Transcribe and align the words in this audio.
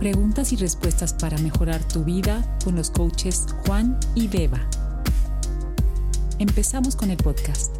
Preguntas 0.00 0.50
y 0.54 0.56
respuestas 0.56 1.12
para 1.12 1.36
mejorar 1.36 1.86
tu 1.86 2.04
vida 2.04 2.42
con 2.64 2.74
los 2.74 2.90
coaches 2.90 3.44
Juan 3.66 4.00
y 4.14 4.28
Beba. 4.28 4.66
Empezamos 6.38 6.96
con 6.96 7.10
el 7.10 7.18
podcast. 7.18 7.76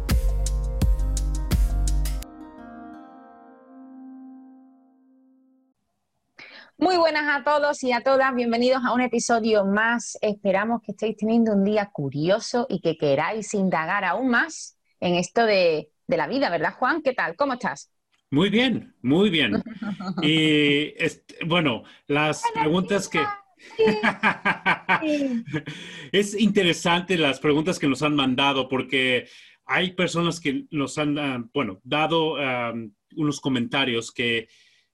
Muy 6.77 6.95
buenas 6.97 7.23
a 7.27 7.43
todos 7.43 7.81
y 7.81 7.91
a 7.91 8.03
todas, 8.03 8.35
bienvenidos 8.35 8.83
a 8.85 8.93
un 8.93 9.01
episodio 9.01 9.65
más. 9.65 10.19
Esperamos 10.21 10.83
que 10.83 10.91
estéis 10.91 11.17
teniendo 11.17 11.53
un 11.53 11.63
día 11.63 11.89
curioso 11.91 12.67
y 12.69 12.81
que 12.81 12.99
queráis 12.99 13.51
indagar 13.55 14.05
aún 14.05 14.27
más 14.27 14.77
en 14.99 15.15
esto 15.15 15.43
de, 15.43 15.89
de 16.05 16.17
la 16.17 16.27
vida, 16.27 16.51
¿verdad, 16.51 16.75
Juan? 16.77 17.01
¿Qué 17.01 17.15
tal? 17.15 17.35
¿Cómo 17.35 17.53
estás? 17.53 17.89
Muy 18.31 18.49
bien, 18.49 18.95
muy 19.01 19.29
bien. 19.29 19.61
Y 20.23 20.93
bueno, 21.45 21.83
las 22.07 22.43
preguntas 22.53 23.09
que... 23.09 23.19
es 26.11 26.39
interesante 26.39 27.17
las 27.17 27.39
preguntas 27.39 27.77
que 27.77 27.87
nos 27.87 28.01
han 28.01 28.15
mandado 28.15 28.67
porque 28.67 29.27
hay 29.65 29.91
personas 29.91 30.39
que 30.39 30.65
nos 30.71 30.97
han, 30.97 31.19
ah, 31.19 31.45
bueno, 31.53 31.79
dado 31.83 32.37
unos 33.15 33.39
comentarios 33.39 34.11
que, 34.11 34.47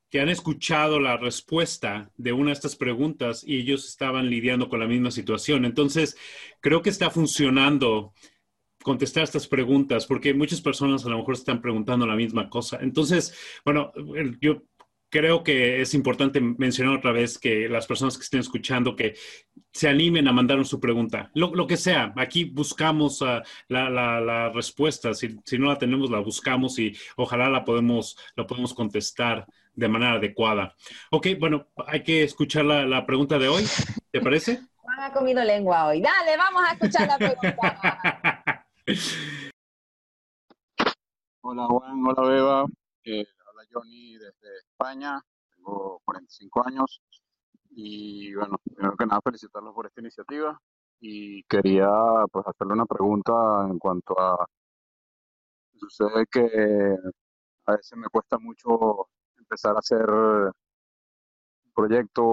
que 0.10 0.20
han 0.20 0.30
escuchado 0.30 1.00
la 1.00 1.18
respuesta 1.18 2.12
de 2.18 2.34
una 2.34 2.48
de 2.48 2.54
estas 2.54 2.76
preguntas 2.76 3.44
y 3.46 3.58
ellos 3.58 3.88
estaban 3.88 4.30
lidiando 4.30 4.68
con 4.68 4.80
la 4.80 4.88
misma 4.88 5.12
situación. 5.12 5.64
Entonces, 5.64 6.18
creo 6.60 6.82
que 6.82 6.90
está 6.90 7.10
funcionando 7.10 8.14
contestar 8.88 9.24
estas 9.24 9.48
preguntas, 9.48 10.06
porque 10.06 10.34
muchas 10.34 10.62
personas 10.62 11.06
a 11.06 11.10
lo 11.10 11.18
mejor 11.18 11.34
están 11.34 11.62
preguntando 11.62 12.08
la 12.08 12.16
misma 12.16 12.50
cosa. 12.50 12.80
Entonces, 12.82 13.36
bueno, 13.66 13.92
yo 14.40 14.64
creo 15.10 15.44
que 15.44 15.82
es 15.82 15.94
importante 15.94 16.40
mencionar 16.40 16.96
otra 16.96 17.12
vez 17.12 17.38
que 17.38 17.68
las 17.68 17.86
personas 17.86 18.18
que 18.18 18.24
estén 18.24 18.40
escuchando 18.40 18.96
que 18.96 19.16
se 19.74 19.90
animen 19.90 20.30
a 20.30 20.32
mandar 20.32 20.66
su 20.66 20.80
pregunta, 20.80 21.30
lo, 21.34 21.68
que 21.68 21.76
sea. 21.76 22.14
Aquí 22.16 22.46
buscamos 22.46 23.22
uh, 23.22 23.42
la, 23.68 23.90
la, 23.90 24.50
respuesta. 24.52 25.14
Si, 25.14 25.36
si, 25.44 25.60
no 25.60 25.68
la 25.68 25.78
tenemos, 25.78 26.10
la 26.10 26.20
buscamos 26.20 26.80
y 26.80 26.96
ojalá 27.18 27.50
la 27.50 27.66
podemos, 27.66 28.18
la 28.38 28.48
podemos 28.48 28.74
contestar 28.74 29.46
de 29.74 29.90
manera 29.90 30.14
adecuada. 30.14 30.78
Ok, 31.12 31.28
bueno, 31.38 31.68
hay 31.88 32.04
que 32.04 32.24
escuchar 32.24 32.64
la, 32.64 32.86
la 32.86 33.06
pregunta 33.06 33.38
de 33.38 33.50
hoy. 33.50 33.66
¿Te 34.12 34.22
parece? 34.22 34.62
Juan 34.78 35.00
ha 35.02 35.12
comido 35.12 35.44
lengua 35.44 35.88
hoy. 35.88 36.02
Dale, 36.02 36.38
vamos 36.38 36.64
a 36.66 36.72
escuchar 36.72 37.06
la 37.06 37.18
pregunta. 37.18 38.34
Hola 41.42 41.68
Juan, 41.68 42.06
hola 42.08 42.30
Beba, 42.30 42.66
eh, 43.04 43.26
hola 43.52 43.64
Johnny 43.70 44.14
desde 44.14 44.60
España, 44.60 45.22
tengo 45.54 46.00
45 46.06 46.66
años. 46.66 47.02
Y 47.72 48.34
bueno, 48.34 48.56
primero 48.64 48.96
que 48.96 49.06
nada 49.06 49.20
felicitarlos 49.22 49.76
por 49.76 49.88
esta 49.88 50.00
iniciativa. 50.00 50.58
Y 51.02 51.44
quería 51.44 51.90
pues 52.32 52.48
hacerle 52.48 52.74
una 52.76 52.86
pregunta 52.86 53.34
en 53.70 53.78
cuanto 53.78 54.18
a, 54.18 54.48
sucede 55.76 56.26
que 56.32 56.96
a 57.66 57.72
veces 57.74 57.98
me 57.98 58.08
cuesta 58.08 58.38
mucho 58.40 59.10
empezar 59.38 59.76
a 59.76 59.80
hacer 59.80 60.10
un 60.10 60.54
proyecto 61.76 62.24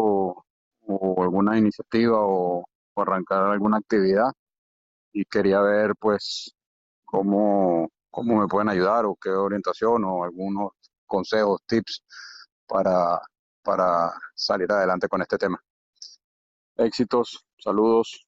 o 0.87 1.23
alguna 1.23 1.59
iniciativa 1.59 2.19
o 2.21 2.65
arrancar 2.95 3.45
alguna 3.47 3.79
actividad 3.79 4.31
y 5.15 5.25
quería 5.25 5.61
ver 5.61 5.95
pues 5.99 6.55
cómo, 7.05 7.89
cómo 8.11 8.41
me 8.41 8.49
pueden 8.49 8.69
ayudar 8.69 9.07
o 9.07 9.17
qué 9.17 9.31
orientación 9.31 10.05
o 10.05 10.25
algunos 10.25 10.73
consejos, 11.07 11.61
tips 11.67 12.03
para, 12.67 13.21
para 13.63 14.13
salir 14.35 14.71
adelante 14.71 15.09
con 15.09 15.23
este 15.23 15.39
tema. 15.39 15.63
Éxitos, 16.77 17.47
saludos. 17.57 18.27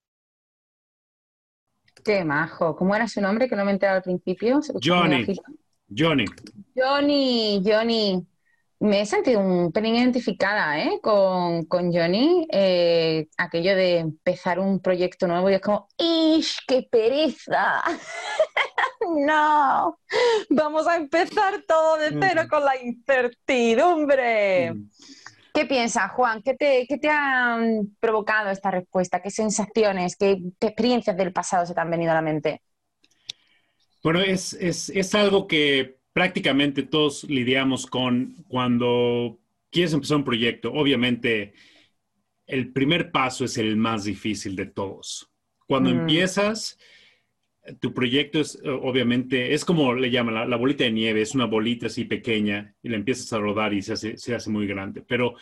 Qué 2.04 2.24
majo. 2.24 2.76
¿Cómo 2.76 2.94
era 2.94 3.08
su 3.08 3.20
nombre 3.20 3.48
que 3.48 3.56
no 3.56 3.64
me 3.64 3.72
enteré 3.72 3.92
al 3.92 4.02
principio? 4.02 4.60
Johnny. 4.80 5.26
Johnny. 5.88 6.24
Johnny, 6.76 7.62
Johnny. 7.64 8.24
Me 8.78 9.00
he 9.00 9.06
sentido 9.06 9.40
un 9.40 9.72
pelín 9.72 9.96
identificada 9.96 10.78
¿eh? 10.78 11.00
con, 11.02 11.64
con 11.64 11.90
Johnny, 11.92 12.46
eh, 12.52 13.26
aquello 13.38 13.74
de 13.74 13.98
empezar 13.98 14.58
un 14.58 14.80
proyecto 14.80 15.26
nuevo 15.26 15.48
y 15.48 15.54
es 15.54 15.62
como, 15.62 15.88
¡ish, 15.96 16.58
qué 16.66 16.86
pereza! 16.90 17.82
no, 19.16 19.98
vamos 20.50 20.86
a 20.86 20.96
empezar 20.96 21.62
todo 21.66 21.96
de 21.96 22.18
cero 22.20 22.42
con 22.50 22.66
la 22.66 22.76
incertidumbre. 22.76 24.74
¿Qué 25.54 25.64
piensas, 25.64 26.12
Juan? 26.12 26.42
¿Qué 26.42 26.52
te, 26.52 26.86
qué 26.86 26.98
te 26.98 27.08
han 27.08 27.96
provocado 27.98 28.50
esta 28.50 28.70
respuesta? 28.70 29.22
¿Qué 29.22 29.30
sensaciones, 29.30 30.16
qué, 30.16 30.38
experiencias 30.60 31.16
del 31.16 31.32
pasado 31.32 31.64
se 31.64 31.72
te 31.72 31.80
han 31.80 31.90
venido 31.90 32.10
a 32.12 32.16
la 32.16 32.20
mente? 32.20 32.60
Bueno, 34.02 34.20
es, 34.20 34.52
es, 34.52 34.90
es 34.90 35.14
algo 35.14 35.46
que 35.46 35.95
prácticamente 36.16 36.82
todos 36.82 37.24
lidiamos 37.24 37.86
con 37.86 38.42
cuando 38.48 39.38
quieres 39.70 39.92
empezar 39.92 40.16
un 40.16 40.24
proyecto. 40.24 40.72
Obviamente, 40.72 41.52
el 42.46 42.72
primer 42.72 43.12
paso 43.12 43.44
es 43.44 43.58
el 43.58 43.76
más 43.76 44.04
difícil 44.04 44.56
de 44.56 44.64
todos. 44.64 45.30
Cuando 45.66 45.90
mm. 45.90 45.98
empiezas, 45.98 46.78
tu 47.80 47.92
proyecto 47.92 48.40
es 48.40 48.58
obviamente, 48.64 49.52
es 49.52 49.62
como 49.66 49.92
le 49.92 50.10
llaman 50.10 50.48
la, 50.48 50.56
bolita 50.56 50.84
de 50.84 50.92
nieve, 50.92 51.20
es 51.20 51.34
una 51.34 51.44
bolita 51.44 51.88
así 51.88 52.06
pequeña 52.06 52.74
y 52.82 52.88
la 52.88 52.96
empiezas 52.96 53.30
a 53.34 53.38
rodar 53.38 53.74
y 53.74 53.82
se 53.82 53.92
hace, 53.92 54.16
se 54.16 54.34
hace 54.34 54.48
muy 54.48 54.66
grande. 54.66 55.02
Pero 55.02 55.34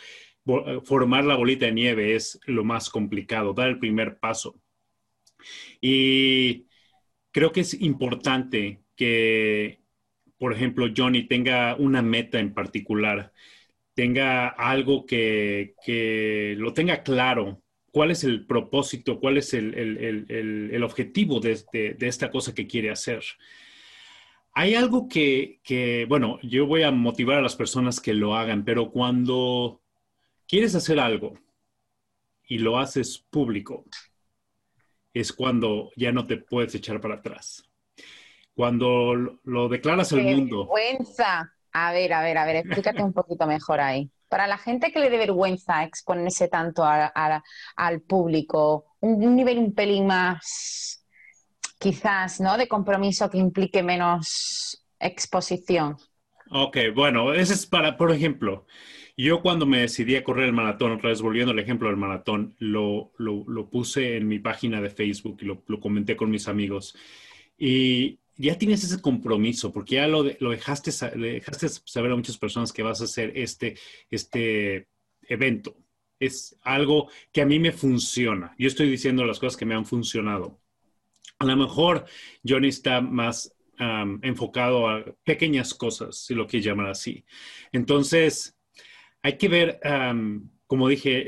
formar 0.83 1.23
la 1.23 1.37
bolita 1.37 1.67
de 1.67 1.71
nieve 1.71 2.15
es 2.15 2.37
lo 2.47 2.65
más 2.65 2.89
complicado, 2.89 3.53
dar 3.53 3.69
el 3.69 3.79
primer 3.79 4.19
paso. 4.19 4.59
Y 5.79 6.65
creo 7.31 7.53
que 7.53 7.61
es 7.61 7.79
importante 7.79 8.81
que 8.97 9.84
por 10.37 10.53
ejemplo, 10.53 10.87
Johnny 10.95 11.27
tenga 11.27 11.75
una 11.75 12.01
meta 12.01 12.39
en 12.39 12.53
particular, 12.53 13.31
tenga 13.93 14.47
algo 14.49 15.05
que, 15.05 15.75
lo 16.57 16.73
tenga 16.73 17.03
claro, 17.03 17.61
cuál 17.91 18.11
es 18.11 18.23
el 18.23 18.45
propósito, 18.45 19.19
cuál 19.19 19.37
es 19.37 19.53
el, 19.53 20.81
objetivo 20.83 21.39
de, 21.39 21.95
esta 22.01 22.29
cosa 22.31 22.53
que 22.53 22.67
quiere 22.67 22.91
hacer. 22.91 23.23
Hay 24.53 24.75
algo 24.75 25.07
que, 25.07 25.59
que, 25.63 26.05
bueno, 26.07 26.39
yo 26.41 26.65
voy 26.65 26.83
a 26.83 26.91
motivar 26.91 27.39
a 27.39 27.41
las 27.41 27.55
personas 27.55 27.99
que 27.99 28.13
lo 28.13 28.35
hagan, 28.35 28.63
pero 28.65 28.91
cuando 28.91 29.81
quieres 30.47 30.75
hacer 30.75 30.99
algo 30.99 31.33
y 32.47 32.59
lo 32.59 32.77
haces 32.79 33.25
público, 33.29 33.85
es 35.13 35.33
cuando 35.33 35.91
ya 35.95 36.11
no 36.11 36.25
te 36.25 36.37
puedes 36.37 36.75
echar 36.75 37.01
para 37.01 37.15
atrás 37.15 37.69
cuando 38.55 39.37
lo 39.43 39.67
declaras 39.67 40.11
al 40.13 40.23
mundo. 40.23 40.67
Vergüenza. 40.73 41.51
A 41.73 41.91
ver, 41.91 42.13
a 42.13 42.21
ver, 42.21 42.37
a 42.37 42.45
ver, 42.45 42.55
explícate 42.57 43.03
un 43.03 43.11
poquito 43.11 43.45
mejor 43.45 43.81
ahí. 43.81 44.09
Para 44.29 44.47
la 44.47 44.57
gente 44.57 44.91
que 44.91 44.99
le 44.99 45.09
dé 45.09 45.17
vergüenza 45.17 45.83
exponerse 45.83 46.47
tanto 46.47 46.83
al 46.85 48.01
público, 48.01 48.95
un, 49.01 49.35
nivel 49.35 49.57
un 49.57 49.75
pelín 49.75 50.07
más, 50.07 51.05
quizás, 51.77 52.39
¿no? 52.39 52.57
De 52.57 52.67
compromiso 52.67 53.29
que 53.29 53.37
implique 53.37 53.83
menos 53.83 54.85
exposición. 54.99 55.97
Ok, 56.49 56.77
bueno, 56.95 57.33
ese 57.33 57.53
es 57.53 57.65
para, 57.65 57.97
por 57.97 58.11
ejemplo, 58.11 58.65
yo 59.17 59.41
cuando 59.41 59.65
me 59.65 59.81
decidí 59.81 60.15
a 60.15 60.23
correr 60.23 60.45
el 60.45 60.53
maratón, 60.53 60.93
otra 60.93 61.09
vez 61.09 61.21
volviendo 61.21 61.51
al 61.51 61.59
ejemplo 61.59 61.89
del 61.89 61.97
maratón, 61.97 62.55
lo, 62.59 63.11
lo, 63.17 63.69
puse 63.69 64.15
en 64.15 64.27
mi 64.27 64.39
página 64.39 64.79
de 64.79 64.89
Facebook 64.89 65.39
y 65.41 65.45
lo, 65.45 65.63
lo 65.67 65.79
comenté 65.81 66.15
con 66.15 66.29
mis 66.29 66.47
amigos. 66.47 66.95
Y 67.57 68.19
ya 68.37 68.57
tienes 68.57 68.83
ese 68.83 69.01
compromiso, 69.01 69.71
porque 69.71 69.95
ya 69.95 70.07
lo, 70.07 70.23
lo 70.39 70.49
dejaste, 70.49 70.91
dejaste 71.17 71.69
saber 71.69 72.11
a 72.11 72.15
muchas 72.15 72.37
personas 72.37 72.73
que 72.73 72.83
vas 72.83 73.01
a 73.01 73.05
hacer 73.05 73.31
este, 73.35 73.77
este 74.09 74.87
evento. 75.23 75.77
Es 76.19 76.57
algo 76.61 77.09
que 77.31 77.41
a 77.41 77.45
mí 77.45 77.59
me 77.59 77.71
funciona. 77.71 78.55
Yo 78.57 78.67
estoy 78.67 78.89
diciendo 78.89 79.25
las 79.25 79.39
cosas 79.39 79.57
que 79.57 79.65
me 79.65 79.75
han 79.75 79.85
funcionado. 79.85 80.59
A 81.39 81.45
lo 81.45 81.55
mejor 81.55 82.05
Johnny 82.47 82.69
está 82.69 83.01
más 83.01 83.55
enfocado 84.21 84.87
a 84.87 85.03
pequeñas 85.23 85.73
cosas, 85.73 86.17
si 86.17 86.33
lo 86.33 86.47
quieres 86.47 86.65
llamar 86.65 86.87
así. 86.87 87.25
Entonces, 87.71 88.57
hay 89.21 89.37
que 89.37 89.49
ver, 89.49 89.79
como 90.65 90.87
dije, 90.87 91.25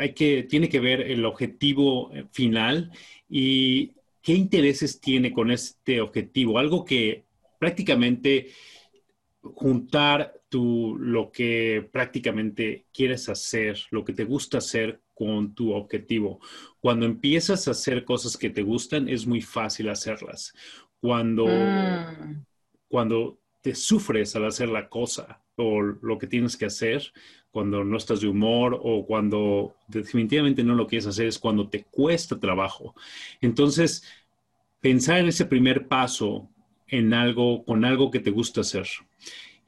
hay 0.00 0.14
que, 0.14 0.44
tiene 0.44 0.68
que 0.68 0.80
ver 0.80 1.02
el 1.02 1.24
objetivo 1.24 2.10
final 2.32 2.90
y 3.28 3.95
¿qué 4.26 4.32
intereses 4.32 5.00
tiene 5.00 5.32
con 5.32 5.52
este 5.52 6.00
objetivo? 6.00 6.58
Algo 6.58 6.84
que 6.84 7.26
prácticamente 7.60 8.48
juntar 9.40 10.42
tu, 10.48 10.96
lo 10.98 11.30
que 11.30 11.88
prácticamente 11.92 12.88
quieres 12.92 13.28
hacer, 13.28 13.78
lo 13.92 14.04
que 14.04 14.12
te 14.12 14.24
gusta 14.24 14.58
hacer 14.58 15.00
con 15.14 15.54
tu 15.54 15.72
objetivo. 15.72 16.40
Cuando 16.80 17.06
empiezas 17.06 17.68
a 17.68 17.70
hacer 17.70 18.04
cosas 18.04 18.36
que 18.36 18.50
te 18.50 18.62
gustan, 18.62 19.08
es 19.08 19.28
muy 19.28 19.42
fácil 19.42 19.90
hacerlas. 19.90 20.52
Cuando, 20.98 21.46
mm. 21.46 22.44
cuando 22.88 23.38
te 23.62 23.76
sufres 23.76 24.34
al 24.34 24.46
hacer 24.46 24.68
la 24.70 24.88
cosa 24.88 25.45
o 25.56 25.80
lo 25.80 26.18
que 26.18 26.26
tienes 26.26 26.56
que 26.56 26.66
hacer, 26.66 27.12
cuando 27.50 27.84
no 27.84 27.96
estás 27.96 28.20
de 28.20 28.28
humor 28.28 28.78
o 28.82 29.06
cuando 29.06 29.76
definitivamente 29.88 30.62
no 30.62 30.74
lo 30.74 30.86
quieres 30.86 31.06
hacer, 31.06 31.26
es 31.26 31.38
cuando 31.38 31.68
te 31.68 31.84
cuesta 31.84 32.38
trabajo. 32.38 32.94
Entonces, 33.40 34.04
pensar 34.80 35.18
en 35.18 35.28
ese 35.28 35.46
primer 35.46 35.88
paso 35.88 36.50
en 36.86 37.14
algo, 37.14 37.64
con 37.64 37.84
algo 37.84 38.10
que 38.10 38.20
te 38.20 38.30
gusta 38.30 38.60
hacer. 38.60 38.86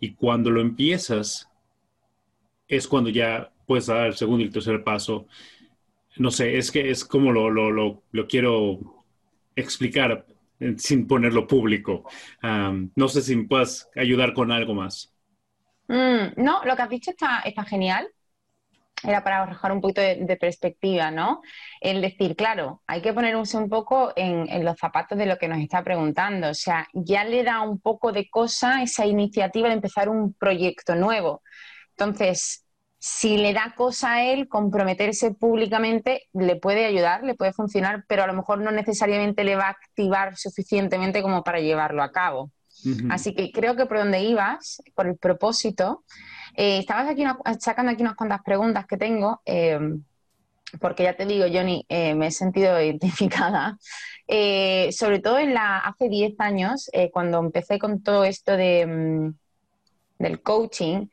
Y 0.01 0.15
cuando 0.15 0.51
lo 0.51 0.61
empiezas, 0.61 1.49
es 2.69 2.87
cuando 2.87 3.11
ya 3.11 3.51
puedes 3.67 3.87
dar 3.87 4.07
el 4.07 4.15
segundo 4.15 4.43
y 4.43 4.47
el 4.47 4.53
tercer 4.53 4.85
paso. 4.85 5.27
No 6.17 6.31
sé, 6.31 6.59
es 6.59 6.71
que 6.71 6.91
es 6.91 7.05
como 7.05 7.33
lo, 7.33 7.51
lo, 7.51 8.03
lo, 8.11 8.27
quiero 8.27 9.05
explicar 9.57 10.27
eh, 10.61 10.75
sin 10.77 11.07
ponerlo 11.07 11.47
público. 11.47 12.05
no 12.43 13.09
sé 13.09 13.23
si 13.23 13.37
me 13.37 13.45
puedas 13.45 13.89
ayudar 13.97 14.35
con 14.35 14.53
algo 14.53 14.75
más. 14.75 15.15
Mm, 15.89 16.43
no, 16.43 16.65
lo 16.65 16.77
que 16.77 16.83
has 16.83 16.89
dicho 16.91 17.11
está, 17.11 17.41
está 17.45 17.65
genial. 17.65 18.09
Era 19.03 19.23
para 19.23 19.43
arrojar 19.45 19.71
un 19.73 19.81
poquito 19.81 20.01
de, 20.01 20.37
perspectiva, 20.41 21.11
¿no? 21.13 21.41
El 21.81 22.01
decir, 22.01 22.35
claro, 22.35 22.83
hay 22.87 23.01
que 23.01 23.13
ponerse 23.13 23.57
un 23.57 23.69
poco 23.69 24.13
en, 24.17 24.49
en, 24.51 24.65
los 24.65 24.77
zapatos 24.77 25.17
de 25.17 25.27
lo 25.27 25.39
que 25.39 25.47
nos 25.47 25.59
está 25.59 25.85
preguntando. 25.85 26.51
O 26.51 26.55
sea, 26.55 26.89
ya 26.93 27.25
le 27.25 27.45
da 27.45 27.61
un 27.63 27.81
poco 27.81 28.11
de 28.13 28.29
cosa 28.29 28.83
esa 28.83 29.07
iniciativa 29.07 29.69
de 29.69 29.75
empezar 29.75 30.09
un 30.09 30.35
proyecto 30.35 30.97
nuevo. 30.97 31.43
Entonces, 31.91 32.65
si 32.99 33.37
le 33.39 33.53
da 33.53 33.75
cosa 33.77 34.15
a 34.15 34.25
él 34.25 34.49
comprometerse 34.49 35.33
públicamente, 35.33 36.29
le 36.33 36.57
puede 36.57 36.85
ayudar, 36.85 37.23
le 37.23 37.35
puede 37.35 37.53
funcionar, 37.53 38.05
pero 38.09 38.25
a 38.25 38.27
lo 38.27 38.35
mejor 38.35 38.61
no 38.61 38.73
necesariamente 38.73 39.45
le 39.45 39.57
va 39.57 39.67
a 39.67 39.71
activar 39.71 40.37
suficientemente 40.37 41.23
como 41.23 41.45
para 41.45 41.61
llevarlo 41.61 42.03
a 42.03 42.11
cabo. 42.11 42.51
Así 43.11 43.35
que 43.35 43.51
creo 43.51 43.77
que 43.77 43.87
por 43.87 43.99
donde 43.99 44.21
ibas, 44.21 44.83
por 44.95 45.07
el 45.07 45.17
propósito, 45.17 46.05
eh, 46.55 46.79
estabas 46.79 47.09
aquí 47.09 47.25
sacando 47.61 47.93
aquí 47.93 48.03
unas 48.03 48.17
cuantas 48.17 48.43
preguntas 48.43 48.87
que 48.87 48.97
tengo, 48.97 49.41
em, 49.45 50.03
porque 50.81 51.05
ya 51.05 51.17
te 51.17 51.27
digo, 51.27 51.47
Johnny, 51.53 51.85
eh, 51.89 52.15
me 52.15 52.29
he 52.29 52.31
sentido 52.31 52.81
identificada. 52.83 53.79
Eh, 54.27 54.91
sobre 54.93 55.21
todo 55.21 55.39
en 55.39 55.55
la, 55.55 55.79
hace 55.79 56.09
10 56.09 56.35
años, 56.39 56.91
cuando 57.13 57.39
empecé 57.39 57.79
con 57.79 58.03
todo 58.03 58.25
esto 58.25 58.57
de, 58.57 58.87
mm, 58.87 59.35
del 60.19 60.43
coaching, 60.43 61.07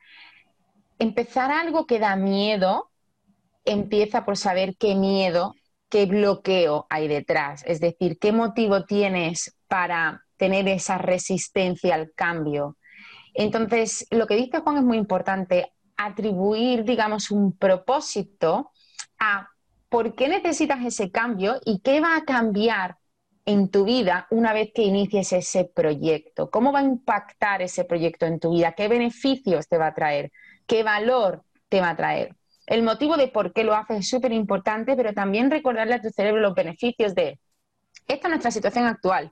empezar 1.00 1.52
algo 1.52 1.86
que 1.86 2.00
da 2.00 2.16
miedo 2.16 2.90
empieza 3.66 4.26
por 4.26 4.38
saber 4.38 4.76
qué 4.78 4.96
miedo, 4.96 5.56
qué 5.90 6.06
bloqueo 6.06 6.86
hay 6.90 7.08
detrás. 7.08 7.64
Es 7.66 7.80
decir, 7.80 8.18
qué 8.20 8.32
motivo 8.32 8.86
tienes 8.86 9.56
para 9.68 10.25
tener 10.38 10.68
esa 10.68 10.98
resistencia 10.98 11.96
al 11.96 12.12
cambio. 12.14 12.78
Entonces, 13.34 14.08
lo 14.12 14.28
que 14.28 14.36
dice 14.36 14.60
Juan 14.60 14.78
es 14.78 14.84
muy 14.84 14.98
importante, 14.98 15.74
atribuir, 15.98 16.84
digamos, 16.84 17.32
un 17.32 17.58
propósito 17.58 18.72
a 19.20 19.50
por 19.90 20.16
qué 20.16 20.28
necesitas 20.28 20.84
ese 20.84 21.12
cambio 21.12 21.60
y 21.66 21.80
qué 21.80 22.02
va 22.02 22.18
a 22.18 22.26
cambiar 22.26 22.98
en 23.46 23.70
tu 23.70 23.86
vida 23.86 24.28
una 24.32 24.54
vez 24.54 24.72
que 24.74 24.84
inicies 24.84 25.32
ese 25.34 25.66
proyecto. 25.66 26.50
¿Cómo 26.50 26.72
va 26.72 26.80
a 26.80 26.84
impactar 26.84 27.62
ese 27.62 27.86
proyecto 27.86 28.26
en 28.26 28.40
tu 28.40 28.52
vida? 28.52 28.74
¿Qué 28.74 28.88
beneficios 28.88 29.68
te 29.68 29.78
va 29.78 29.88
a 29.88 29.94
traer? 29.94 30.32
¿Qué 30.66 30.84
valor 30.84 31.44
te 31.70 31.80
va 31.80 31.92
a 31.92 31.96
traer? 31.96 32.36
El 32.66 32.82
motivo 32.82 33.18
de 33.18 33.28
por 33.28 33.54
qué 33.54 33.64
lo 33.64 33.76
haces 33.76 34.00
es 34.00 34.10
súper 34.10 34.32
importante, 34.32 34.96
pero 34.96 35.14
también 35.14 35.52
recordarle 35.52 35.96
a 35.96 36.02
tu 36.02 36.10
cerebro 36.10 36.42
los 36.42 36.56
beneficios 36.56 37.14
de 37.14 37.40
esta 38.08 38.28
es 38.28 38.30
nuestra 38.30 38.52
situación 38.52 38.86
actual. 38.86 39.32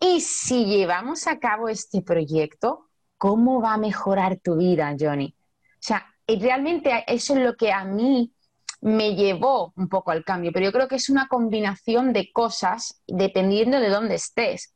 Y 0.00 0.20
si 0.20 0.64
llevamos 0.66 1.26
a 1.26 1.38
cabo 1.38 1.68
este 1.68 2.02
proyecto, 2.02 2.88
¿cómo 3.16 3.60
va 3.60 3.74
a 3.74 3.78
mejorar 3.78 4.38
tu 4.38 4.56
vida, 4.56 4.94
Johnny? 4.98 5.34
O 5.74 5.80
sea, 5.80 6.06
realmente 6.26 7.04
eso 7.06 7.34
es 7.34 7.40
lo 7.40 7.56
que 7.56 7.72
a 7.72 7.84
mí 7.84 8.32
me 8.80 9.16
llevó 9.16 9.72
un 9.76 9.88
poco 9.88 10.12
al 10.12 10.24
cambio, 10.24 10.52
pero 10.52 10.66
yo 10.66 10.72
creo 10.72 10.88
que 10.88 10.96
es 10.96 11.08
una 11.10 11.26
combinación 11.26 12.12
de 12.12 12.30
cosas 12.32 13.02
dependiendo 13.06 13.80
de 13.80 13.88
dónde 13.88 14.14
estés. 14.14 14.72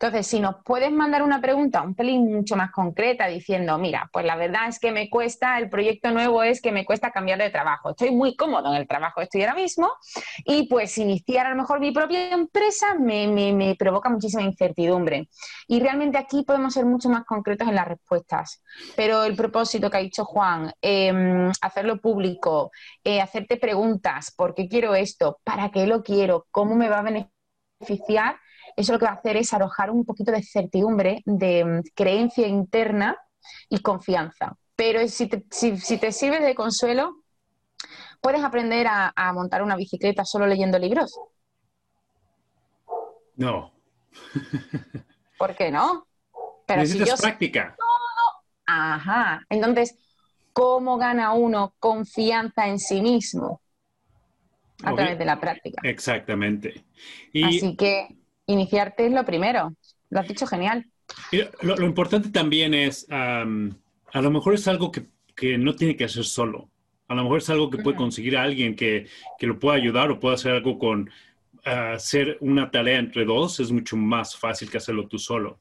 Entonces, 0.00 0.28
si 0.28 0.38
nos 0.38 0.54
puedes 0.64 0.92
mandar 0.92 1.24
una 1.24 1.40
pregunta 1.40 1.82
un 1.82 1.96
pelín 1.96 2.32
mucho 2.32 2.54
más 2.54 2.70
concreta 2.70 3.26
diciendo, 3.26 3.76
mira, 3.78 4.08
pues 4.12 4.24
la 4.24 4.36
verdad 4.36 4.68
es 4.68 4.78
que 4.78 4.92
me 4.92 5.10
cuesta, 5.10 5.58
el 5.58 5.68
proyecto 5.68 6.12
nuevo 6.12 6.44
es 6.44 6.62
que 6.62 6.70
me 6.70 6.84
cuesta 6.84 7.10
cambiar 7.10 7.40
de 7.40 7.50
trabajo. 7.50 7.90
Estoy 7.90 8.12
muy 8.12 8.36
cómodo 8.36 8.72
en 8.72 8.80
el 8.80 8.86
trabajo 8.86 9.16
que 9.16 9.24
estoy 9.24 9.42
ahora 9.42 9.56
mismo 9.56 9.90
y 10.44 10.68
pues 10.68 10.96
iniciar 10.98 11.46
a 11.46 11.50
lo 11.50 11.56
mejor 11.56 11.80
mi 11.80 11.90
propia 11.90 12.30
empresa 12.30 12.94
me, 12.94 13.74
provoca 13.76 14.08
muchísima 14.08 14.44
incertidumbre. 14.44 15.28
Y 15.66 15.80
realmente 15.80 16.16
aquí 16.16 16.44
podemos 16.44 16.74
ser 16.74 16.86
mucho 16.86 17.08
más 17.08 17.24
concretos 17.24 17.66
en 17.66 17.74
las 17.74 17.88
respuestas. 17.88 18.62
Pero 18.94 19.24
el 19.24 19.34
propósito 19.34 19.90
que 19.90 19.96
ha 19.96 20.00
dicho 20.00 20.24
Juan, 20.24 20.72
em, 20.80 21.50
hacerlo 21.60 22.00
público, 22.00 22.70
eh, 23.02 23.20
hacerte 23.20 23.56
preguntas, 23.56 24.32
¿por 24.36 24.54
qué 24.54 24.68
quiero 24.68 24.94
esto? 24.94 25.40
¿Para 25.42 25.70
qué 25.70 25.88
lo 25.88 26.04
quiero? 26.04 26.46
¿Cómo 26.52 26.76
me 26.76 26.88
va 26.88 27.00
a 27.00 27.02
beneficiar? 27.02 28.36
Eso 28.78 28.92
lo 28.92 28.98
que 29.00 29.06
va 29.06 29.10
a 29.10 29.14
hacer 29.14 29.36
es 29.36 29.52
arrojar 29.52 29.90
un 29.90 30.04
poquito 30.04 30.30
de 30.30 30.42
certidumbre, 30.42 31.22
de 31.26 31.64
mm, 31.64 31.82
creencia 31.96 32.46
interna 32.46 33.18
y 33.68 33.80
confianza. 33.80 34.56
Pero 34.76 35.06
si 35.08 35.26
te, 35.26 36.12
sirve 36.12 36.38
de 36.38 36.54
consuelo, 36.54 37.16
puedes 38.20 38.42
aprender 38.44 38.86
a, 38.88 39.32
montar 39.34 39.64
una 39.64 39.74
bicicleta 39.74 40.24
solo 40.24 40.46
leyendo 40.46 40.78
libros. 40.78 41.18
No. 43.34 43.72
¿Por 45.38 45.56
qué 45.56 45.72
no? 45.72 46.06
Pero 46.64 46.82
Necesitas 46.82 47.20
práctica. 47.20 47.76
Ajá. 48.64 49.44
Entonces, 49.48 49.96
¿cómo 50.52 50.98
gana 50.98 51.32
uno 51.32 51.74
confianza 51.80 52.68
en 52.68 52.78
sí 52.78 53.02
mismo? 53.02 53.60
A 54.84 54.94
través 54.94 55.18
de 55.18 55.24
la 55.24 55.40
práctica. 55.40 55.80
Exactamente. 55.82 56.84
Así 57.42 57.74
que 57.74 58.17
iniciarte 58.48 59.06
es 59.06 59.12
lo 59.12 59.24
primero. 59.24 59.74
Lo 60.10 60.20
has 60.20 60.28
dicho 60.28 60.46
genial. 60.46 60.86
Lo, 61.62 61.86
importante 61.86 62.30
también 62.30 62.74
es, 62.74 63.06
a 63.10 63.44
lo 63.44 64.30
mejor 64.30 64.54
es 64.54 64.66
algo 64.66 64.90
que, 64.90 65.06
no 65.58 65.76
tiene 65.76 65.96
que 65.96 66.04
hacer 66.04 66.24
solo. 66.24 66.68
A 67.06 67.14
lo 67.14 67.22
mejor 67.22 67.38
es 67.38 67.48
algo 67.48 67.70
que 67.70 67.78
puede 67.78 67.96
conseguir 67.96 68.36
a 68.36 68.42
alguien 68.42 68.74
que, 68.74 69.06
lo 69.40 69.58
pueda 69.58 69.76
ayudar 69.76 70.10
o 70.10 70.18
pueda 70.18 70.34
hacer 70.34 70.52
algo 70.52 70.78
con 70.78 71.10
hacer 71.64 72.38
una 72.40 72.70
tarea 72.70 72.98
entre 72.98 73.24
dos. 73.24 73.60
Es 73.60 73.70
mucho 73.70 73.96
más 73.96 74.36
fácil 74.36 74.70
que 74.70 74.78
hacerlo 74.78 75.06
tú 75.06 75.18
solo. 75.18 75.60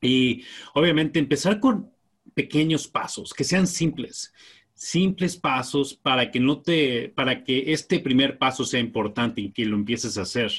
Y 0.00 0.44
obviamente 0.74 1.18
empezar 1.18 1.60
con 1.60 1.90
pequeños 2.34 2.86
pasos, 2.86 3.34
que 3.34 3.44
sean 3.44 3.66
simples 3.66 4.32
simples 4.78 5.36
pasos 5.36 5.92
para 5.92 6.30
que 6.30 6.38
no 6.38 6.62
te, 6.62 7.08
para 7.08 7.42
que 7.42 7.72
este 7.72 7.98
primer 7.98 8.38
paso 8.38 8.64
sea 8.64 8.78
importante 8.78 9.40
y 9.40 9.50
que 9.50 9.66
lo 9.66 9.74
empieces 9.74 10.16
a 10.16 10.22
hacer. 10.22 10.52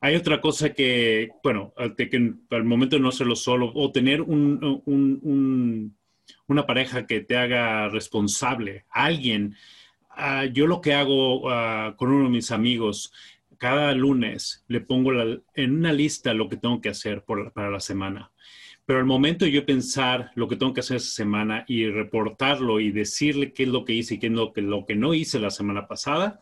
Hay 0.00 0.14
otra 0.14 0.40
cosa 0.40 0.72
que, 0.72 1.30
bueno, 1.42 1.74
que 1.96 2.34
al 2.50 2.64
momento 2.64 2.98
no 2.98 3.08
hacerlo 3.08 3.34
solo 3.34 3.72
o 3.74 3.90
tener 3.90 4.22
un, 4.22 5.96
una 6.46 6.66
pareja 6.66 7.06
que 7.06 7.20
te 7.20 7.36
haga 7.36 7.88
responsable, 7.88 8.84
alguien. 8.90 9.56
Ah, 10.10 10.44
yo 10.46 10.66
lo 10.66 10.80
que 10.80 10.94
hago 10.94 11.50
ah, 11.50 11.94
con 11.96 12.10
uno 12.10 12.24
de 12.24 12.30
mis 12.30 12.52
amigos, 12.52 13.12
cada 13.56 13.92
lunes 13.92 14.64
le 14.68 14.80
pongo 14.80 15.12
en 15.54 15.72
una 15.76 15.92
lista 15.92 16.32
lo 16.32 16.48
que 16.48 16.56
tengo 16.56 16.80
que 16.80 16.90
hacer 16.90 17.24
para 17.24 17.70
la 17.70 17.80
semana. 17.80 18.30
Pero 18.86 19.00
al 19.00 19.04
momento 19.04 19.44
de 19.44 19.50
yo 19.50 19.66
pensar 19.66 20.30
lo 20.34 20.48
que 20.48 20.56
tengo 20.56 20.72
que 20.72 20.80
hacer 20.80 20.98
esa 20.98 21.10
semana 21.10 21.64
y 21.66 21.88
reportarlo 21.90 22.80
y 22.80 22.90
decirle 22.90 23.52
qué 23.52 23.64
es 23.64 23.68
lo 23.68 23.84
que 23.84 23.92
hice 23.94 24.14
y 24.14 24.18
qué 24.18 24.28
es 24.28 24.32
lo 24.32 24.52
que 24.86 24.94
no 24.94 25.12
hice 25.12 25.40
la 25.40 25.50
semana 25.50 25.86
pasada, 25.88 26.40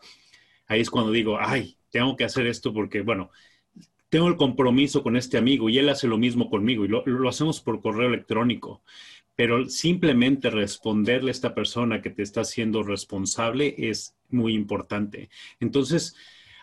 ahí 0.67 0.79
es 0.79 0.89
cuando 0.89 1.11
digo, 1.11 1.37
ay, 1.39 1.76
tengo 1.89 2.15
que 2.15 2.23
hacer 2.25 2.47
esto 2.47 2.73
porque, 2.73 3.01
bueno, 3.01 3.31
tengo 4.09 4.27
el 4.27 4.37
compromiso 4.37 5.03
con 5.03 5.17
este 5.17 5.37
amigo 5.37 5.69
y 5.69 5.77
él 5.77 5.89
hace 5.89 6.07
lo 6.07 6.17
mismo 6.17 6.49
conmigo 6.49 6.85
y 6.85 6.87
lo, 6.87 7.29
hacemos 7.29 7.59
por 7.61 7.81
correo 7.81 8.07
electrónico. 8.07 8.81
Pero 9.35 9.69
simplemente 9.69 10.49
responderle 10.49 11.29
a 11.29 11.31
esta 11.31 11.53
persona 11.53 12.01
que 12.01 12.09
te 12.09 12.23
está 12.23 12.41
haciendo 12.41 12.83
responsable 12.83 13.75
es 13.77 14.15
muy 14.29 14.55
importante. 14.55 15.29
Entonces, 15.59 16.15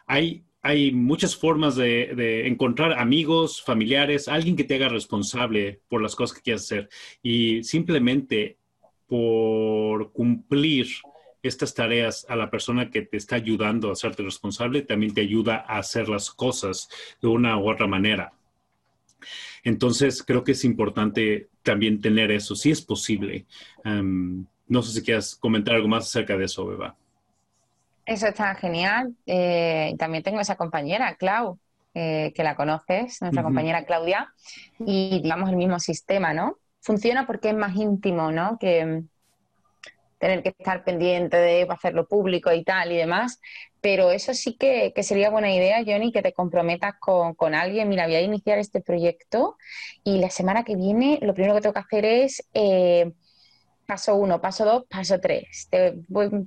hay, 0.06 0.44
hay 0.60 0.90
muchas 0.92 1.36
formas 1.36 1.76
de, 1.76 2.14
de, 2.16 2.48
encontrar 2.48 2.98
amigos, 2.98 3.62
familiares, 3.62 4.26
alguien 4.26 4.56
que 4.56 4.64
te 4.64 4.74
haga 4.74 4.88
responsable 4.88 5.82
por 5.88 6.02
las 6.02 6.16
cosas 6.16 6.36
que 6.36 6.42
quieras 6.42 6.62
hacer. 6.62 6.88
Y 7.22 7.62
simplemente 7.62 8.58
por 9.06 10.12
cumplir 10.12 10.88
estas 11.48 11.74
tareas 11.74 12.26
a 12.28 12.36
la 12.36 12.50
persona 12.50 12.90
que 12.90 13.02
te 13.02 13.16
está 13.16 13.36
ayudando 13.36 13.88
a 13.88 13.92
hacerte 13.92 14.22
responsable, 14.22 14.82
también 14.82 15.14
te 15.14 15.20
ayuda 15.20 15.64
a 15.66 15.78
hacer 15.78 16.08
las 16.08 16.30
cosas 16.30 16.88
de 17.20 17.28
una 17.28 17.58
u 17.58 17.70
otra 17.70 17.86
manera. 17.86 18.32
Entonces, 19.62 20.22
creo 20.22 20.44
que 20.44 20.52
es 20.52 20.64
importante 20.64 21.48
también 21.62 22.00
tener 22.00 22.30
eso, 22.30 22.54
si 22.54 22.70
es 22.70 22.82
posible. 22.82 23.46
no 24.66 24.82
sé 24.82 24.92
si 24.92 25.02
quieras 25.02 25.34
comentar 25.34 25.74
algo 25.74 25.88
más 25.88 26.04
acerca 26.04 26.36
de 26.36 26.44
eso, 26.44 26.66
Beba. 26.66 26.96
Eso 28.06 28.26
está 28.26 28.54
genial. 28.54 29.14
Eh, 29.26 29.94
también 29.98 30.22
tengo 30.22 30.40
esa 30.40 30.56
compañera, 30.56 31.14
Clau, 31.16 31.58
eh, 31.94 32.32
que 32.34 32.42
la 32.42 32.54
conoces, 32.54 33.20
nuestra 33.22 33.42
compañera 33.42 33.84
Claudia, 33.84 34.32
y 34.78 35.20
digamos 35.22 35.48
el 35.48 35.56
mismo 35.56 35.78
sistema, 35.78 36.34
¿no? 36.34 36.58
Funciona 36.80 37.26
porque 37.26 37.50
es 37.50 37.56
más 37.56 37.74
íntimo, 37.76 38.30
¿no? 38.30 38.58
Que, 38.58 39.04
tener 40.24 40.42
que 40.42 40.54
estar 40.58 40.84
pendiente 40.84 41.36
de 41.36 41.66
hacerlo 41.68 42.08
público 42.08 42.50
y 42.50 42.64
tal 42.64 42.92
y 42.92 42.96
demás. 42.96 43.40
Pero 43.82 44.10
eso 44.10 44.32
sí 44.32 44.56
que, 44.56 44.90
sería 45.02 45.28
buena 45.28 45.52
idea, 45.52 45.84
Johnny, 45.86 46.12
que 46.12 46.22
te 46.22 46.32
comprometas 46.32 46.94
con, 46.98 47.54
alguien. 47.54 47.90
Mira, 47.90 48.06
voy 48.06 48.14
a 48.14 48.22
iniciar 48.22 48.58
este 48.58 48.80
proyecto 48.80 49.58
y 50.02 50.18
la 50.18 50.30
semana 50.30 50.64
que 50.64 50.76
viene 50.76 51.18
lo 51.20 51.34
primero 51.34 51.54
que 51.54 51.60
tengo 51.60 51.74
que 51.74 51.80
hacer 51.80 52.06
es 52.06 52.42
eh, 52.54 53.12
paso 53.86 54.14
uno, 54.14 54.40
paso 54.40 54.64
dos, 54.64 54.84
paso 54.88 55.20
tres. 55.20 55.68
¿Te, 55.70 55.94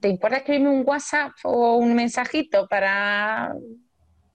¿Te 0.01 0.09
importa 0.09 0.37
escribirme 0.37 0.71
un 0.71 0.83
WhatsApp 0.83 1.33
o 1.43 1.75
un 1.75 1.93
mensajito 1.93 2.67
para 2.67 3.53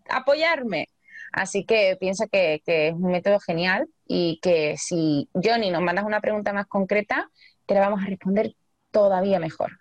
apoyarme? 0.09 0.87
Así 1.33 1.65
que 1.65 1.97
piensa 1.99 2.29
que, 2.29 2.63
es 2.65 2.95
un 2.95 3.11
método 3.11 3.41
genial 3.41 3.89
y 4.07 4.39
que 4.41 4.77
si 4.77 5.29
Johnny 5.35 5.71
nos 5.71 5.83
mandas 5.83 6.05
una 6.05 6.21
pregunta 6.21 6.53
más 6.53 6.67
concreta, 6.69 7.29
te 7.67 7.75
la 7.75 7.81
vamos 7.81 8.03
a 8.03 8.07
responder 8.07 8.55
todavía 8.93 9.41
mejor. 9.41 9.73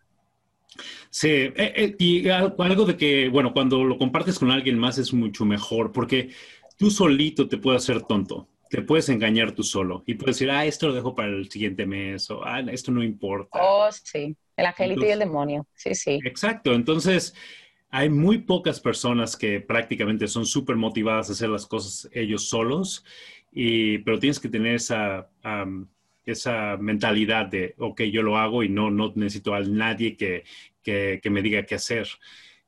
Sí, 1.09 1.29
eh, 1.29 1.53
eh, 1.55 1.95
y 1.99 2.29
algo 2.29 2.85
de 2.85 2.95
que, 2.95 3.27
bueno, 3.29 3.53
cuando 3.53 3.83
lo 3.83 3.97
compartes 3.97 4.39
con 4.39 4.51
alguien 4.51 4.79
más 4.79 4.97
es 4.97 5.13
mucho 5.13 5.45
mejor, 5.45 5.91
porque 5.91 6.29
tú 6.77 6.89
solito 6.89 7.47
te 7.47 7.57
puedes 7.57 7.83
hacer 7.83 8.03
tonto, 8.03 8.47
te 8.69 8.81
puedes 8.81 9.09
engañar 9.09 9.51
tú 9.51 9.63
solo 9.63 10.03
y 10.07 10.13
puedes 10.13 10.37
decir, 10.37 10.49
ah, 10.49 10.65
esto 10.65 10.87
lo 10.87 10.93
dejo 10.93 11.13
para 11.13 11.27
el 11.29 11.49
siguiente 11.51 11.85
mes, 11.85 12.31
o 12.31 12.43
ah, 12.45 12.61
esto 12.61 12.91
no 12.91 13.03
importa. 13.03 13.59
Oh, 13.61 13.89
sí, 13.91 14.35
el 14.55 14.65
angelito 14.65 15.05
y 15.05 15.09
el 15.09 15.19
demonio, 15.19 15.67
sí, 15.75 15.93
sí. 15.93 16.19
Exacto, 16.23 16.73
entonces 16.73 17.35
hay 17.89 18.09
muy 18.09 18.37
pocas 18.37 18.79
personas 18.79 19.35
que 19.35 19.59
prácticamente 19.59 20.29
son 20.29 20.45
súper 20.45 20.77
motivadas 20.77 21.27
a 21.27 21.33
hacer 21.33 21.49
las 21.49 21.65
cosas 21.65 22.09
ellos 22.13 22.47
solos, 22.47 23.03
y, 23.51 23.97
pero 23.99 24.17
tienes 24.17 24.39
que 24.39 24.47
tener 24.47 24.75
esa, 24.75 25.29
esa 26.25 26.77
mentalidad 26.77 27.47
de, 27.47 27.75
ok, 27.77 28.01
yo 28.03 28.21
lo 28.21 28.37
hago 28.37 28.63
y 28.63 28.69
no, 28.69 28.91
no 28.91 29.11
necesito 29.15 29.53
a 29.53 29.61
nadie 29.61 30.15
que, 30.15 30.43
que, 30.83 31.29
me 31.29 31.41
diga 31.41 31.63
qué 31.63 31.75
hacer. 31.75 32.07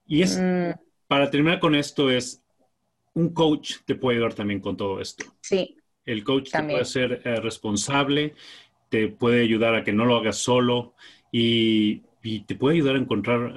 Y 0.07 0.21
es, 0.21 0.39
mm. 0.39 0.79
para 1.07 1.29
terminar 1.29 1.59
con 1.59 1.75
esto, 1.75 2.09
es, 2.09 2.41
un 3.13 3.33
coach 3.33 3.75
te 3.85 3.95
puede 3.95 4.17
ayudar 4.17 4.33
también 4.33 4.59
con 4.59 4.75
todo 4.75 4.99
esto. 4.99 5.25
Sí. 5.41 5.77
El 6.05 6.23
coach 6.23 6.51
te 6.51 6.63
puede 6.63 6.85
ser 6.85 7.21
eh, 7.23 7.39
responsable, 7.39 8.33
te 8.89 9.07
puede 9.07 9.41
ayudar 9.41 9.75
a 9.75 9.83
que 9.83 9.93
no 9.93 10.05
lo 10.05 10.17
hagas 10.17 10.37
solo 10.37 10.95
y, 11.31 12.01
y 12.23 12.41
te 12.41 12.55
puede 12.55 12.75
ayudar 12.75 12.95
a 12.95 12.99
encontrar 12.99 13.53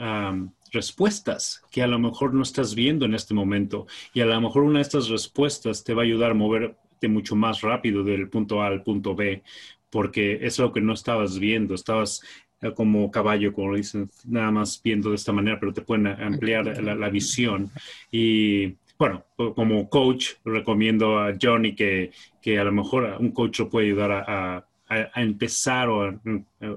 respuestas 0.72 1.62
que 1.70 1.82
a 1.82 1.86
lo 1.86 1.98
mejor 1.98 2.34
no 2.34 2.42
estás 2.42 2.74
viendo 2.74 3.06
en 3.06 3.14
este 3.14 3.34
momento. 3.34 3.86
Y 4.12 4.20
a 4.20 4.26
lo 4.26 4.40
mejor 4.40 4.62
una 4.62 4.78
de 4.78 4.82
estas 4.82 5.08
respuestas 5.08 5.84
te 5.84 5.94
va 5.94 6.02
a 6.02 6.04
ayudar 6.04 6.32
a 6.32 6.34
moverte 6.34 7.08
mucho 7.08 7.36
más 7.36 7.60
rápido 7.62 8.02
del 8.04 8.28
punto 8.28 8.62
A 8.62 8.66
al 8.66 8.82
punto 8.82 9.14
B, 9.14 9.42
porque 9.90 10.38
es 10.42 10.58
lo 10.58 10.72
que 10.72 10.80
no 10.80 10.92
estabas 10.92 11.38
viendo, 11.38 11.74
estabas 11.74 12.22
eh, 12.60 12.72
como 12.74 13.10
caballo, 13.10 13.52
como 13.52 13.74
dicen, 13.74 14.10
nada 14.24 14.50
más 14.50 14.80
viendo 14.82 15.10
de 15.10 15.16
esta 15.16 15.32
manera, 15.32 15.58
pero 15.60 15.72
te 15.72 15.82
pueden 15.82 16.06
ampliar 16.06 16.82
la, 16.82 17.08
visión. 17.08 17.70
Y 18.10 18.76
bueno, 18.98 19.24
como 19.36 19.88
coach, 19.88 20.34
recomiendo 20.44 21.18
a 21.18 21.34
Johnny 21.40 21.74
que, 21.74 22.12
que 22.40 22.58
a 22.58 22.64
lo 22.64 22.72
mejor 22.72 23.16
un 23.20 23.30
coach 23.32 23.60
lo 23.60 23.68
puede 23.68 23.86
ayudar 23.86 24.12
a 24.12 24.66
a, 24.88 25.20
empezar 25.20 25.88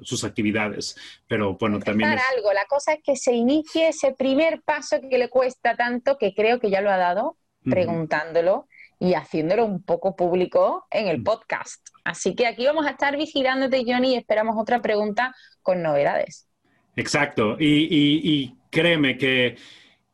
sus 0.01 0.23
actividades. 0.23 0.95
Pero 1.27 1.55
bueno, 1.55 1.79
también... 1.79 2.09
algo. 2.09 2.53
La 2.53 2.65
cosa 2.65 2.93
es 2.93 3.03
que 3.03 3.15
se 3.15 3.33
inicie 3.33 3.89
ese 3.89 4.13
primer 4.13 4.61
paso 4.61 4.97
que 5.09 5.17
le 5.17 5.29
cuesta 5.29 5.75
tanto, 5.75 6.17
que 6.17 6.33
creo 6.33 6.59
que 6.59 6.69
ya 6.69 6.81
lo 6.81 6.89
ha 6.89 6.97
dado, 6.97 7.37
preguntándolo 7.63 8.67
y 8.99 9.13
haciéndolo 9.13 9.65
un 9.65 9.83
poco 9.83 10.15
público 10.15 10.87
en 10.91 11.07
el 11.07 11.23
podcast. 11.23 11.87
Así 12.09 12.35
que 12.35 12.47
aquí 12.47 12.65
vamos 12.65 12.85
a 12.85 12.91
estar 12.91 13.15
vigilándote, 13.17 13.83
Johnny, 13.85 14.13
y 14.13 14.17
esperamos 14.17 14.55
otra 14.57 14.81
pregunta 14.81 15.35
con 15.61 15.81
novedades. 15.81 16.47
Exacto. 16.95 17.55
y 17.59 18.55
créeme 18.71 19.17
que 19.17 19.55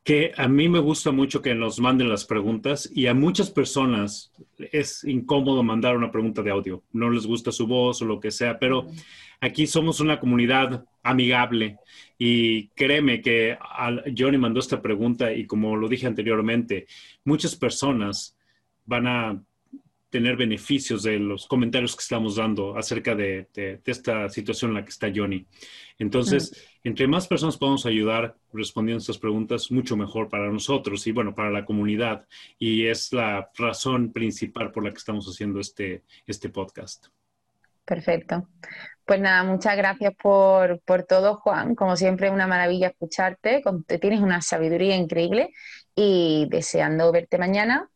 que 0.05 0.33
a 0.37 0.47
mí 0.47 0.69
me 0.69 0.77
gusta 0.77 1.09
mucho 1.09 1.41
que 1.41 1.55
nos 1.55 1.79
manden 1.79 2.09
las 2.09 2.25
preguntas 2.25 2.87
y 2.93 3.07
a 3.07 3.15
muchas 3.15 3.49
personas 3.49 4.31
es 4.71 5.03
incómodo 5.03 5.63
mandar 5.63 5.97
una 5.97 6.11
pregunta 6.11 6.43
de 6.43 6.51
audio. 6.51 6.83
No 6.93 7.09
les 7.09 7.25
gusta 7.25 7.51
su 7.51 7.65
voz 7.65 8.03
o 8.03 8.05
lo 8.05 8.19
que 8.19 8.29
sea, 8.29 8.59
pero 8.59 8.87
aquí 9.41 9.65
somos 9.65 9.99
una 9.99 10.19
comunidad 10.19 10.85
amigable 11.01 11.79
y 12.19 12.67
créeme 12.67 13.19
que 13.19 13.57
Johnny 14.15 14.37
mandó 14.37 14.59
esta 14.59 14.79
pregunta 14.79 15.33
y 15.33 15.47
como 15.47 15.75
lo 15.75 15.89
dije 15.89 16.05
anteriormente, 16.05 16.85
muchas 17.23 17.55
personas 17.55 18.37
van 18.85 19.07
a 19.07 19.43
tener 20.15 20.37
beneficios 20.37 21.03
de 21.03 21.19
los 21.19 21.45
comentarios 21.45 21.93
que 21.93 22.01
estamos 22.01 22.37
dando 22.37 22.77
acerca 22.77 23.13
de, 23.15 23.49
esta 23.83 24.29
situación 24.29 24.71
en 24.71 24.75
la 24.75 24.83
que 24.85 24.91
está 24.91 25.11
Johnny. 25.13 25.45
Entonces, 25.99 26.69
entre 26.85 27.05
más 27.05 27.27
personas 27.27 27.57
podamos 27.57 27.85
ayudar 27.85 28.33
respondiendo 28.53 29.01
estas 29.01 29.17
preguntas, 29.17 29.69
mucho 29.71 29.97
mejor 29.97 30.29
para 30.29 30.49
nosotros 30.49 31.05
y 31.05 31.11
bueno, 31.11 31.35
para 31.35 31.51
la 31.51 31.65
comunidad. 31.65 32.25
Y 32.57 32.85
es 32.87 33.11
la 33.11 33.49
razón 33.57 34.13
principal 34.13 34.71
por 34.71 34.85
la 34.85 34.91
que 34.91 34.99
estamos 34.99 35.25
haciendo 35.25 35.59
este, 35.59 36.03
este 36.25 36.47
podcast. 36.47 37.07
Perfecto. 37.83 38.47
Pues 39.03 39.19
nada, 39.19 39.43
muchas 39.43 39.75
gracias 39.75 40.13
por, 40.15 40.79
por 40.85 41.03
todo, 41.03 41.35
Juan. 41.35 41.75
Como 41.75 41.97
siempre, 41.97 42.29
una 42.29 42.47
maravilla 42.47 42.87
escucharte. 42.87 43.61
Tienes 43.99 44.21
una 44.21 44.41
sabiduría 44.41 44.95
increíble 44.95 45.49
y 45.93 46.47
deseando 46.49 47.11
verte 47.11 47.37
mañana 47.37 47.89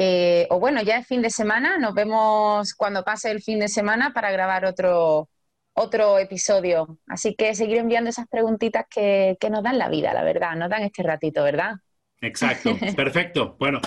eh, 0.00 0.46
o 0.50 0.60
bueno, 0.60 0.80
ya 0.80 0.98
es 0.98 1.08
fin 1.08 1.22
de 1.22 1.30
semana, 1.30 1.76
nos 1.76 1.92
vemos 1.92 2.72
cuando 2.74 3.02
pase 3.02 3.32
el 3.32 3.42
fin 3.42 3.58
de 3.58 3.66
semana 3.66 4.12
para 4.12 4.30
grabar 4.30 4.64
otro, 4.64 5.28
otro 5.72 6.20
episodio. 6.20 7.00
Así 7.08 7.34
que 7.34 7.52
seguir 7.56 7.78
enviando 7.78 8.08
esas 8.08 8.28
preguntitas 8.28 8.86
que, 8.88 9.36
nos 9.50 9.64
dan 9.64 9.76
la 9.76 9.88
vida, 9.88 10.14
la 10.14 10.22
verdad, 10.22 10.54
nos 10.54 10.70
dan 10.70 10.82
este 10.82 11.02
ratito, 11.02 11.42
¿verdad? 11.42 11.72
Exacto, 12.20 12.76
perfecto. 12.96 13.56
Bueno, 13.58 13.80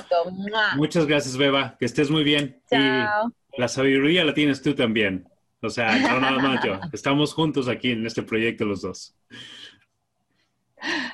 muchas 0.75 1.05
gracias, 1.05 1.37
Beba, 1.37 1.77
que 1.79 1.85
estés 1.85 2.11
muy 2.11 2.25
bien. 2.25 2.61
Chao. 2.69 3.31
Y 3.53 3.61
la 3.61 3.69
sabiduría 3.69 4.25
la 4.25 4.33
tienes 4.33 4.61
tú 4.61 4.75
también. 4.75 5.29
O 5.61 5.69
sea, 5.69 5.95
no 5.97 6.19
nada 6.19 6.39
más 6.39 6.61
yo. 6.61 6.77
Estamos 6.91 7.33
juntos 7.33 7.69
aquí 7.69 7.91
en 7.91 8.05
este 8.05 8.21
proyecto 8.21 8.65
los 8.65 8.81
dos. 8.81 9.15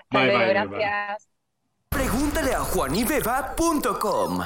Bye, 0.10 0.36
bye, 0.36 0.48
gracias. 0.48 1.30
Pregúntale 1.88 2.56
a 2.56 2.62
juanibeba.com. 2.62 4.40